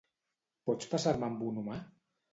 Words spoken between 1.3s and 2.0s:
amb un humà?